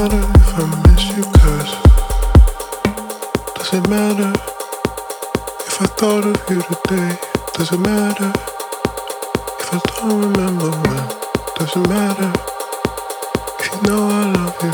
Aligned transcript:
matter 0.00 0.24
if 0.34 0.58
I 0.58 0.64
miss 0.86 1.04
you, 1.14 1.24
cause 1.44 1.72
does 3.56 3.72
it 3.74 3.88
matter 3.90 4.32
if 5.66 5.82
I 5.82 5.86
thought 5.98 6.24
of 6.24 6.40
you 6.48 6.62
today? 6.62 7.18
Does 7.54 7.72
it 7.72 7.80
matter 7.80 8.32
if 9.60 9.74
I 9.74 9.80
don't 9.96 10.20
remember 10.22 10.70
when? 10.70 11.04
Does 11.56 11.76
it 11.76 11.86
matter 11.88 12.32
if 13.58 13.66
you 13.72 13.82
know 13.88 14.08
I 14.08 14.32
love 14.32 14.56
you? 14.62 14.72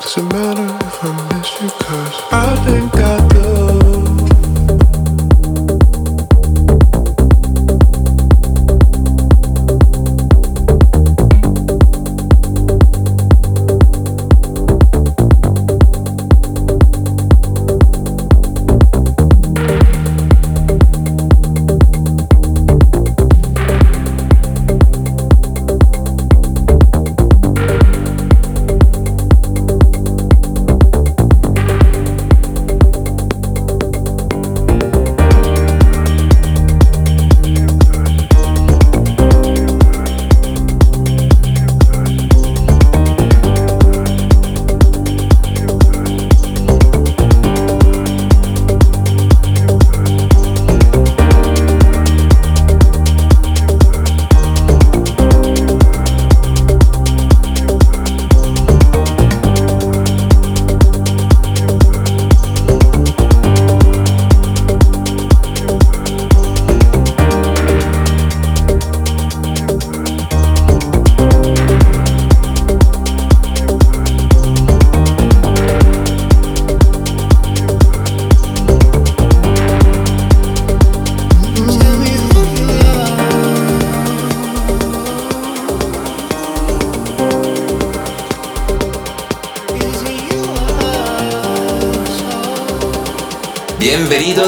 Does 0.00 0.16
it 0.16 0.26
matter 0.32 0.86
if 0.86 1.04
I 1.04 1.10
miss 1.34 1.50
you, 1.60 1.68
cause 1.84 2.16
I 2.30 2.56
think 2.66 2.94
I 2.94 3.28
do. 3.28 3.85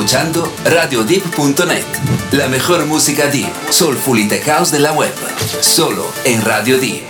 escuchando 0.00 0.50
RadioDeep.net, 0.64 1.84
la 2.32 2.48
mejor 2.48 2.86
música 2.86 3.26
deep, 3.26 3.52
soulful 3.68 4.18
y 4.18 4.28
tech 4.28 4.46
house 4.46 4.70
de 4.70 4.78
la 4.78 4.92
web, 4.92 5.12
solo 5.60 6.06
en 6.24 6.40
Radio 6.40 6.78
Deep. 6.78 7.09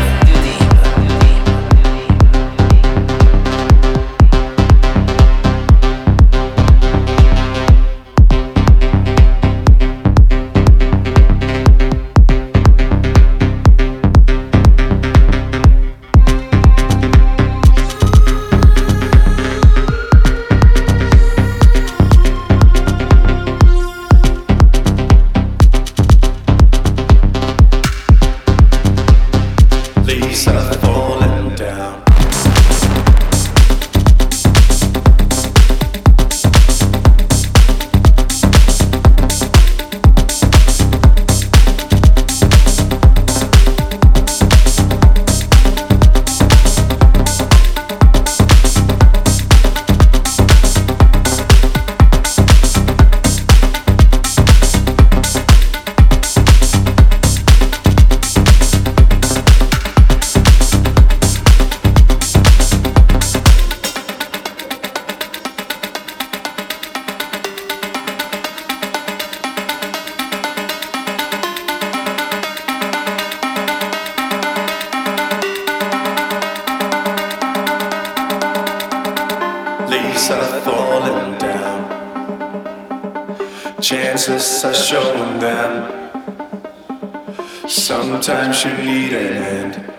Sometimes 87.71 88.65
you 88.65 88.73
need 88.79 89.13
an 89.13 89.43
end 89.43 89.93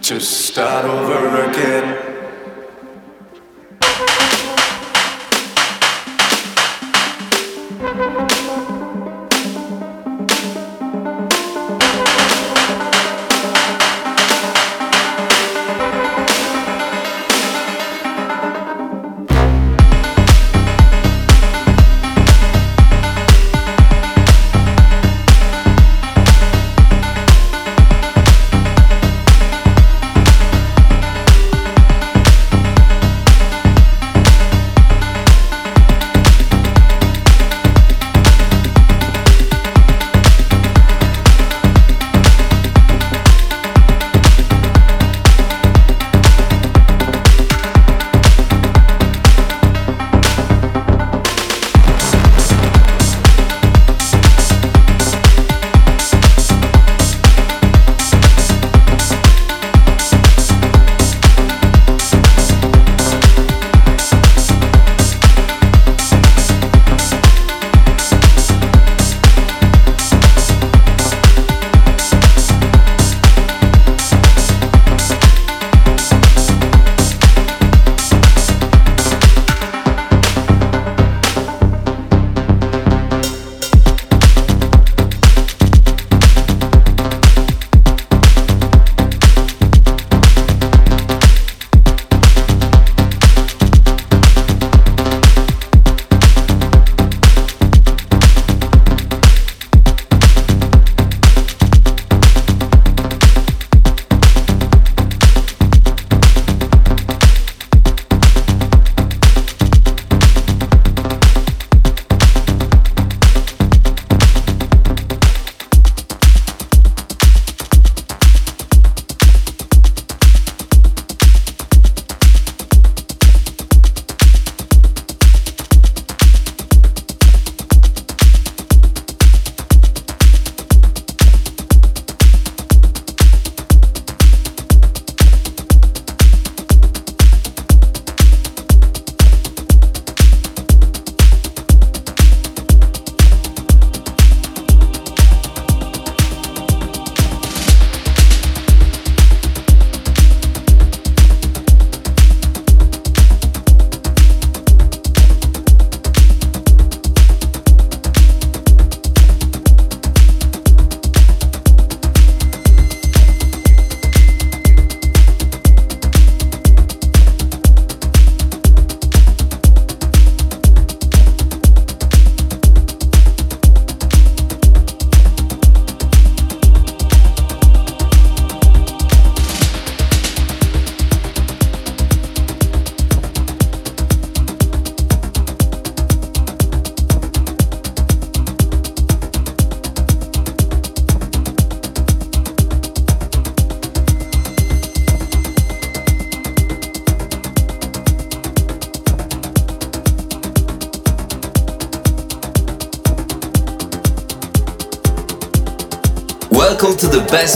to 0.00 0.20
start 0.20 0.84
over 0.84 1.50
again. 1.50 2.15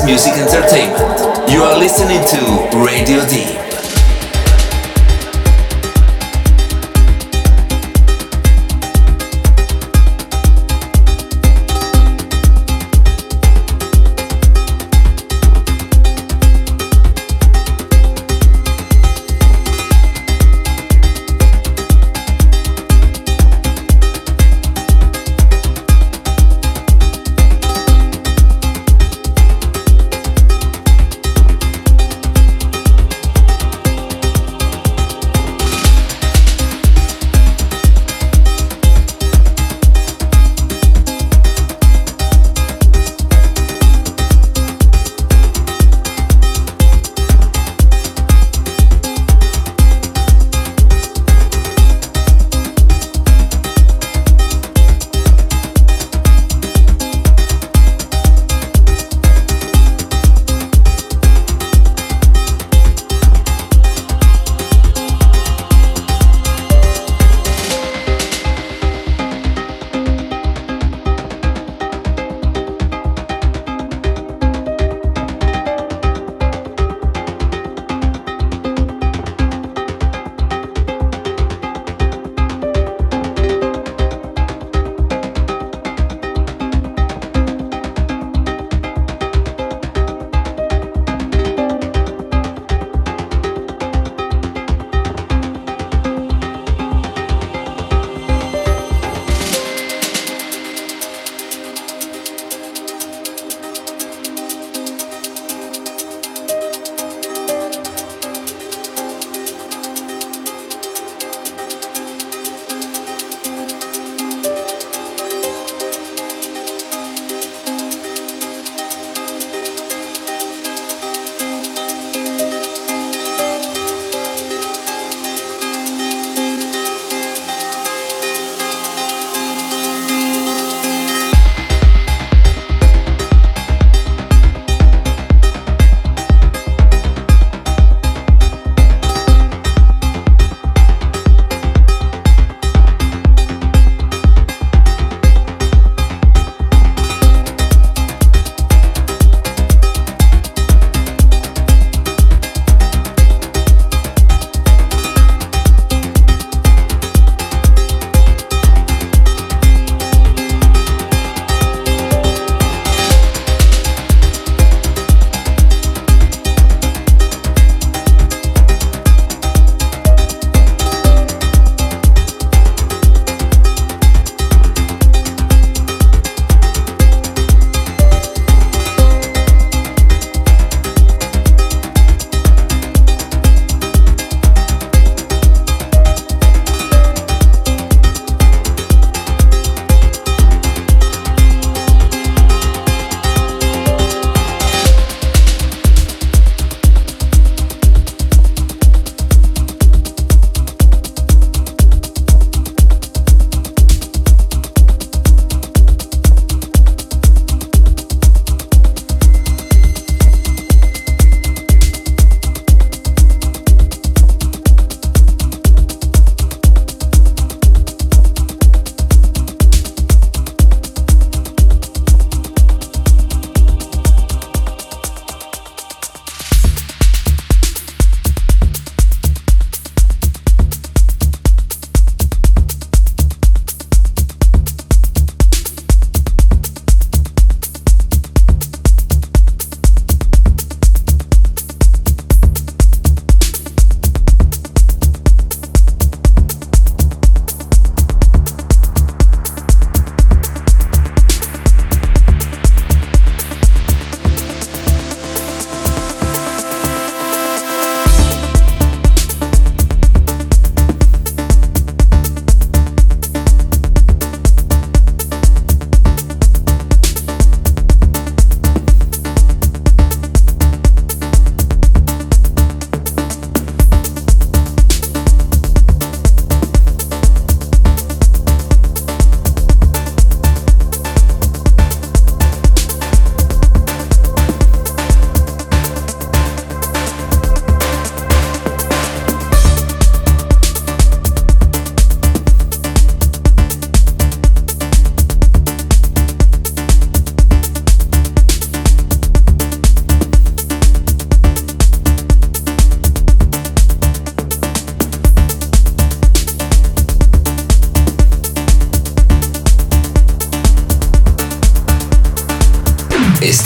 Music 0.05 0.33
entertainment. 0.35 0.90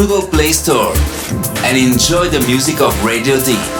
Google 0.00 0.22
Play 0.22 0.52
Store 0.52 0.94
and 1.62 1.76
enjoy 1.76 2.30
the 2.30 2.40
music 2.48 2.80
of 2.80 3.04
Radio 3.04 3.38
Deep. 3.38 3.79